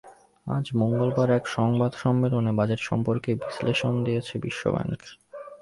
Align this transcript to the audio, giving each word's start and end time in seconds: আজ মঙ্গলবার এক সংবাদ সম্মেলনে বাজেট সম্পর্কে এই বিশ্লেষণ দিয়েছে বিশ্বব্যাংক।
আজ 0.47 0.65
মঙ্গলবার 0.75 1.29
এক 1.37 1.45
সংবাদ 1.57 1.91
সম্মেলনে 1.93 2.51
বাজেট 2.59 2.81
সম্পর্কে 2.89 3.27
এই 3.31 3.37
বিশ্লেষণ 3.41 3.93
দিয়েছে 4.05 4.33
বিশ্বব্যাংক। 4.45 5.01